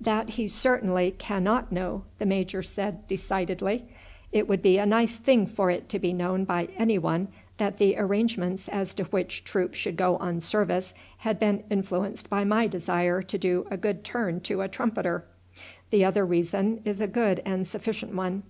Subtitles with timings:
[0.00, 3.84] "That he certainly cannot know," the major said decidedly.
[4.30, 7.98] "It would be a nice thing for it to be known by anyone that the
[7.98, 13.22] arrangements as to which troop should go on service had been influenced by my desire
[13.22, 15.24] to do a good turn to a trumpeter.
[15.90, 18.44] The other reason is a good and sufficient one.